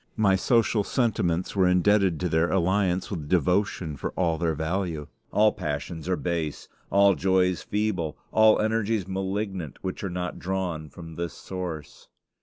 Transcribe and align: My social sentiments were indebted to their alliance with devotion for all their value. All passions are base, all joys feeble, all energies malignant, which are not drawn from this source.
My 0.17 0.35
social 0.35 0.83
sentiments 0.83 1.55
were 1.55 1.67
indebted 1.67 2.19
to 2.21 2.27
their 2.27 2.49
alliance 2.51 3.11
with 3.11 3.29
devotion 3.29 3.95
for 3.95 4.09
all 4.13 4.39
their 4.39 4.55
value. 4.55 5.05
All 5.31 5.51
passions 5.51 6.09
are 6.09 6.15
base, 6.15 6.67
all 6.89 7.13
joys 7.13 7.61
feeble, 7.61 8.17
all 8.31 8.59
energies 8.59 9.07
malignant, 9.07 9.77
which 9.83 10.03
are 10.03 10.09
not 10.09 10.39
drawn 10.39 10.89
from 10.89 11.17
this 11.17 11.33
source. 11.35 12.07